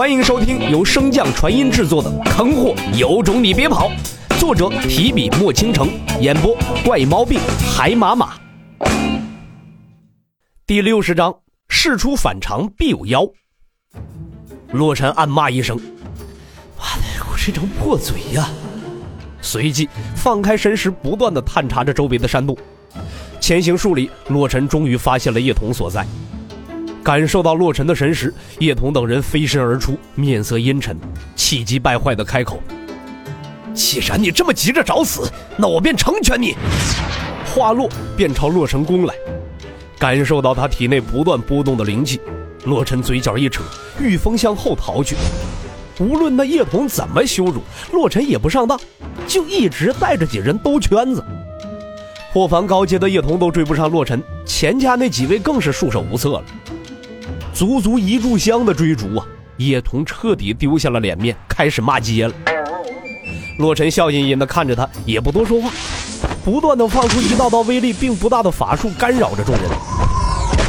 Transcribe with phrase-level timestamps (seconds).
[0.00, 3.90] 欢迎收听由升降传音制作的《坑货有种你别跑》，
[4.40, 5.90] 作者提笔墨倾城，
[6.22, 7.38] 演播怪毛病
[7.70, 8.32] 海马马。
[10.66, 11.38] 第六十章：
[11.68, 13.28] 事出反常必有妖。
[14.72, 15.76] 洛尘暗骂一声
[16.80, 18.48] ：“妈的，我这张破嘴呀！”
[19.42, 19.86] 随即
[20.16, 22.56] 放开神识，不断的探查着周围的山洞。
[23.38, 26.06] 前行数里，洛尘终于发现了叶童所在。
[27.02, 30.96] 感受到洛尘的神识，叶童等人飞身而出，面色阴沉，
[31.34, 32.62] 气急败坏的开口
[33.72, 36.54] ：“既然你这么急着找死，那我便成全你。”
[37.54, 39.14] 话落，便朝洛尘攻来。
[39.98, 42.20] 感受到他体内不断波动的灵气，
[42.64, 43.62] 洛尘嘴角一扯，
[43.98, 45.16] 御风向后逃去。
[45.98, 48.78] 无论那叶童怎么羞辱，洛尘也不上当，
[49.26, 51.24] 就一直带着几人兜圈子。
[52.32, 56.44] 破防高阶的叶童都追不上洛尘，钱家那几位更是束手无策了。
[57.60, 59.26] 足足一炷香的追逐啊！
[59.58, 62.32] 叶童彻底丢下了脸面，开始骂街了。
[63.58, 65.70] 洛尘笑吟吟地看着他，也不多说话，
[66.42, 69.64] 不断地放出一道道威力并不大的法术，干扰着众人。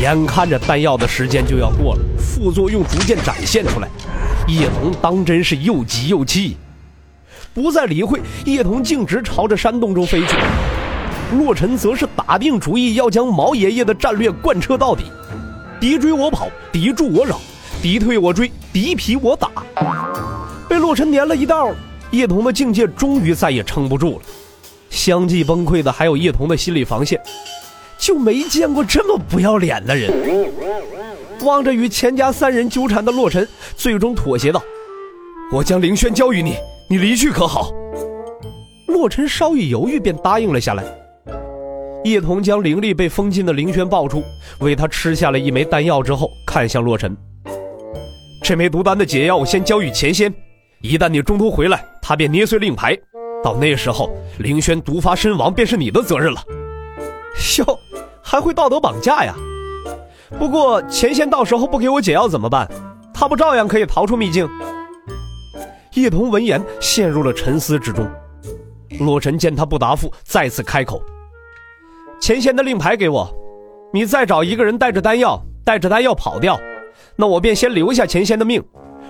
[0.00, 3.88] 眼看着丹药的时间就要过了，副作用逐渐展现出来，
[4.46, 6.56] 叶童当真是又急又气，
[7.52, 10.34] 不再理会，叶童径直朝着山洞中飞去。
[11.36, 15.04] 洛尘则是打定主意要将毛爷爷的战略贯彻到底。
[15.80, 17.40] 敌追我跑，敌驻我扰，
[17.80, 19.48] 敌退我追，敌疲我打。
[20.68, 21.72] 被洛尘粘了一道，
[22.10, 24.22] 叶童的境界终于再也撑不住了。
[24.90, 27.20] 相继崩溃的还有叶童的心理防线，
[27.96, 30.12] 就没见过这么不要脸的人。
[31.44, 34.60] 望着与钱家三人纠缠的洛尘，最终妥协道
[35.52, 36.56] ：“我将凌轩交予你，
[36.88, 37.70] 你离去可好？”
[38.88, 40.82] 洛尘稍一犹豫，便答应了下来。
[42.04, 44.22] 叶童将灵力被封禁的凌轩抱出，
[44.60, 47.14] 为他吃下了一枚丹药之后，看向洛尘
[48.42, 50.32] ：“这枚毒丹的解药，我先交予钱仙。
[50.80, 52.96] 一旦你中途回来，他便捏碎令牌。
[53.42, 56.42] 到那时候，凌轩毒发身亡，便是你的责任了。”
[57.58, 57.78] 哟，
[58.22, 59.34] 还会道德绑架呀？
[60.38, 62.68] 不过钱仙到时候不给我解药怎么办？
[63.12, 64.48] 他不照样可以逃出秘境？
[65.94, 68.08] 叶童闻言陷入了沉思之中。
[69.00, 71.02] 洛尘见他不答复，再次开口。
[72.20, 73.28] 钱仙的令牌给我，
[73.92, 76.58] 你再找一个人带着丹药，带着丹药跑掉，
[77.16, 78.62] 那我便先留下钱仙的命。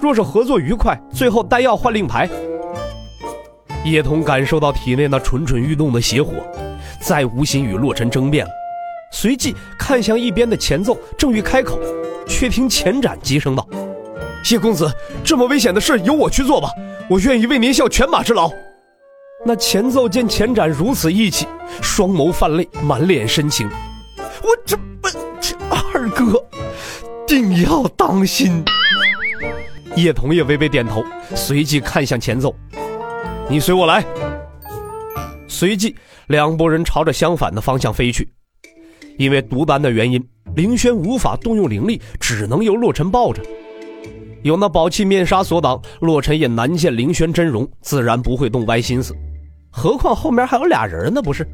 [0.00, 2.28] 若是合作愉快，最后丹药换令牌。
[3.84, 6.32] 叶童感受到体内那蠢蠢欲动的邪火，
[7.00, 8.52] 再无心与洛尘争辩了，
[9.12, 11.78] 随即看向一边的钱奏，正欲开口，
[12.26, 13.66] 却听钱斩急声道
[14.50, 14.88] ：“叶公子，
[15.24, 16.70] 这么危险的事由我去做吧，
[17.10, 18.50] 我愿意为您效犬马之劳。”
[19.44, 21.46] 那前奏见钱斩如此义气，
[21.80, 23.68] 双眸泛泪，满脸深情。
[24.40, 25.08] 我这不
[25.40, 26.44] 这二哥，
[27.26, 28.62] 定要当心。
[29.96, 31.04] 叶童也微微点头，
[31.34, 32.54] 随即看向前奏
[33.50, 34.04] ：“你随我来。”
[35.48, 35.94] 随即，
[36.28, 38.32] 两拨人朝着相反的方向飞去。
[39.18, 40.24] 因为毒丹的原因，
[40.54, 43.42] 凌轩无法动用灵力，只能由洛尘抱着。
[44.42, 49.12] 有那宝器面纱所挡，洛尘也难见凌轩真容，自然不会动歪心思。
[49.72, 51.48] 何况后面还有俩人呢，不是？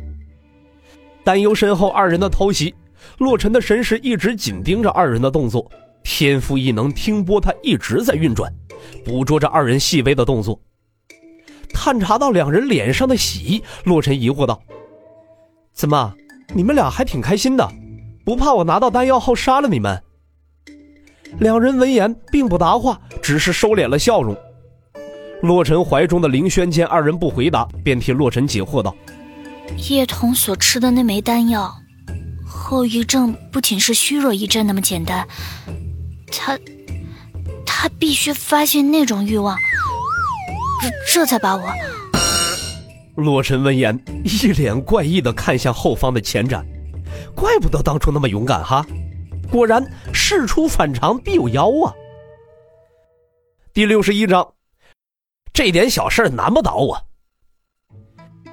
[1.24, 2.74] 担忧身后二人的偷袭，
[3.18, 5.70] 洛尘的神识一直紧盯着二人的动作，
[6.02, 8.52] 天赋异能听波他一直在运转，
[9.04, 10.60] 捕捉着二人细微的动作。
[11.72, 14.60] 探查到两人脸上的喜意，洛尘疑惑道
[15.72, 16.12] ：“怎么，
[16.54, 17.70] 你们俩还挺开心的？
[18.24, 20.02] 不怕我拿到丹药后杀了你们？”
[21.38, 24.36] 两人闻言并不答话，只是收敛了笑容。
[25.40, 28.94] 洛尘怀中的凌轩见二人不回答，便替洛尘解惑道
[29.88, 31.72] ：“叶童所吃的那枚丹药，
[32.44, 35.26] 后遗症不仅是虚弱一阵那么简单，
[36.32, 36.58] 他，
[37.64, 39.56] 他必须发现那种欲望，
[40.82, 41.62] 这这才把我。”
[43.14, 46.66] 洛尘闻言，一脸怪异的看向后方的前展，
[47.36, 48.84] 怪不得当初那么勇敢哈，
[49.52, 51.94] 果然事出反常必有妖啊！
[53.72, 54.44] 第六十一章。
[55.58, 56.96] 这点小事难不倒我。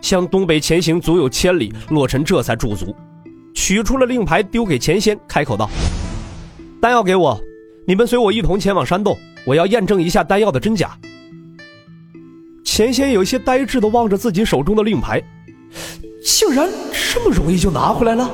[0.01, 2.95] 向东北前行足有千里，洛尘这才驻足，
[3.53, 5.69] 取出了令牌丢给钱仙，开口道
[6.81, 7.39] ：“丹药给我，
[7.85, 9.15] 你们随我一同前往山洞，
[9.45, 10.97] 我要验证一下丹药的真假。”
[12.65, 15.21] 钱仙有些呆滞的望着自己手中的令牌，
[16.23, 16.67] 竟然
[17.13, 18.27] 这么容易就拿回来了。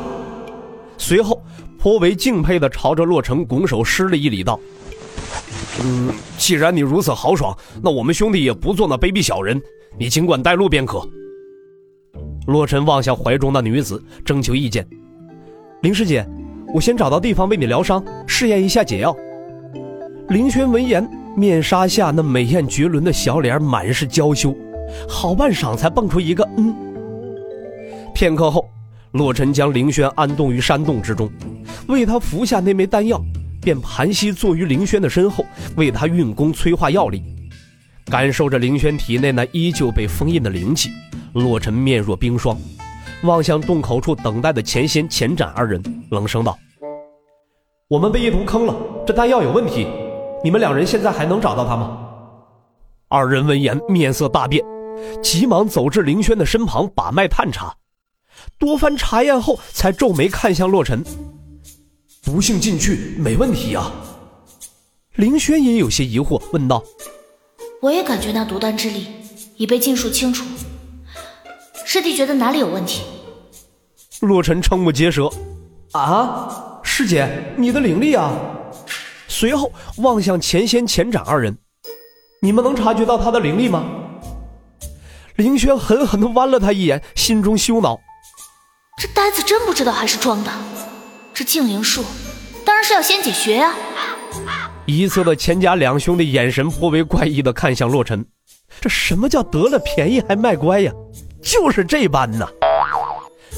[0.98, 1.44] 随后
[1.78, 4.58] 颇为敬佩的朝着洛尘拱手施了一礼，道。
[5.84, 9.62] 嗯，既然你如此豪爽，那我们兄弟也不做那卑鄙小人，
[9.98, 11.02] 你尽管带路便可。
[12.48, 14.88] 洛尘望向怀中那女子，征求意见。
[15.82, 16.28] 林师姐，
[16.74, 19.16] 我先找到地方为你疗伤，试验一下解药。
[20.30, 24.56] 林轩闻言，面纱下那美艳绝伦的小脸满是娇羞，
[25.08, 26.76] 好半晌才蹦出一个“嗯”。
[28.14, 28.70] 片刻后，
[29.14, 31.30] 洛尘将凌轩安顿于山洞之中，
[31.88, 33.22] 为他服下那枚丹药，
[33.62, 35.46] 便盘膝坐于凌轩的身后，
[35.78, 37.24] 为他运功催化药力。
[38.06, 40.90] 感受着凌轩体内那依旧被封印的灵气，
[41.34, 42.58] 洛尘面若冰霜，
[43.24, 46.58] 望向洞口处等待的前仙、前斩二人，冷声道
[47.88, 48.76] ：“我们被一毒坑了，
[49.06, 49.88] 这丹药有问题。”
[50.44, 52.00] 你们两人现在还能找到他吗？
[53.08, 54.66] 二人闻言面色大变，
[55.22, 57.76] 急忙走至凌轩的身旁把脉探查，
[58.58, 61.04] 多番查验后才皱眉看向洛尘
[62.22, 63.92] ：“毒性进去没问题啊。”
[65.16, 66.84] 林轩也有些疑惑，问道
[67.82, 69.08] ：“我也感觉那独丹之力
[69.58, 70.46] 已被尽数清除，
[71.86, 73.02] 师弟觉得哪里有问题？”
[74.22, 75.30] 洛尘瞠目结舌
[75.94, 78.32] ：“啊，师姐，你的灵力啊！”
[79.28, 81.58] 随后望向前仙、前斩二人
[82.42, 83.84] ：“你们能察觉到他的灵力吗？”
[85.38, 88.00] 林轩狠狠地剜了他一眼，心中羞恼
[89.02, 90.52] ：“这呆子真不知道还是装的？
[91.42, 92.06] 这净灵术
[92.64, 93.74] 当然是要先解穴啊！”
[94.86, 98.24] 一侧的钱家两兄弟眼神颇为怪异的看向洛尘
[98.80, 100.92] ：“这什么叫得了便宜还卖乖呀？
[101.42, 102.48] 就是这般呐！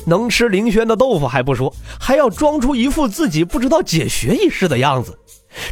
[0.07, 5.19] 能吃凌轩的豆腐还不说，还要装出一副自己不知道解穴一事的样子。”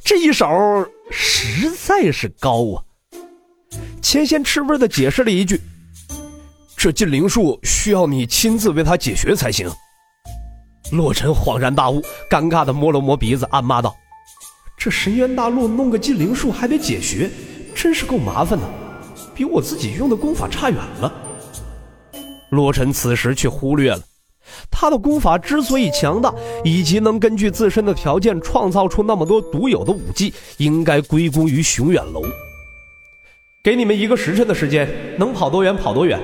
[0.03, 0.45] 这一手
[1.09, 2.83] 实在是高啊！
[4.01, 5.61] 钱仙吃味的解释了一句
[6.75, 9.71] ：“这禁灵术需要你亲自为他解穴才行。”
[10.91, 13.95] 洛尘恍然大悟，尴尬的摸了摸鼻子，暗骂道
[14.77, 17.29] ：“这神渊大陆弄个禁灵术还得解穴，
[17.73, 18.65] 真是够麻烦的，
[19.33, 21.13] 比我自己用的功法差远了。”
[22.51, 24.01] 洛尘此时却忽略了。
[24.69, 26.33] 他的功法之所以强大，
[26.65, 32.21] 以及能根据自身的条件创造出那么多独有的武技，应该归功于熊远楼。
[33.63, 36.19] 给你们一个时辰的时间，能跑多远跑多远。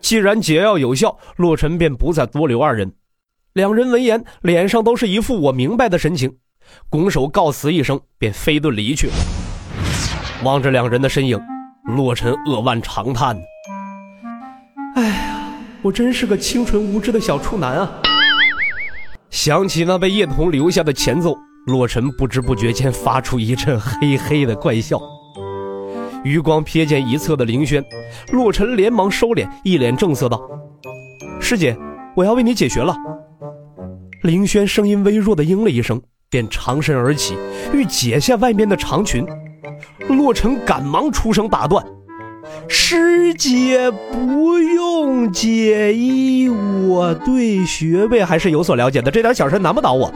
[0.00, 2.92] 既然解药有效，洛尘便不再多留二人。
[3.54, 6.36] 两人闻言，脸上都是一副我明白的神情，
[6.88, 9.12] 拱手告辞一声，便飞遁离去了。
[10.42, 11.38] 望着两人的身影，
[11.84, 13.36] 洛尘扼腕长叹
[14.96, 15.38] ：“哎呀。”
[15.82, 17.90] 我真是个清纯无知的小处男啊！
[19.30, 24.98] 想起那被叶童留下的前奏，洛尘不知不觉间发出一阵嘿嘿的怪笑。
[26.22, 27.84] 余光瞥见一侧的凌轩，
[28.30, 30.40] 洛尘连忙收敛，一脸正色道
[31.38, 31.76] ：“师姐，
[32.14, 32.96] 我要为你解决了。”
[34.22, 37.36] 凌轩声音微弱的应了一声，便长身而起，
[37.72, 39.26] 欲解下外面的长裙。
[40.08, 41.84] 洛尘赶忙出声打断。
[42.68, 50.12] 师姐不用解衣，我对穴位还是有所了解的，这点小事难不倒我。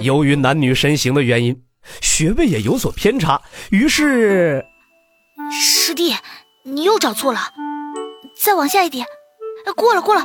[0.00, 1.62] 由于男女身形的原因，
[2.00, 4.64] 穴位也有所偏差，于是，
[5.50, 6.14] 师弟，
[6.62, 7.40] 你又找错了，
[8.40, 9.04] 再往下一点，
[9.76, 10.24] 过了过了，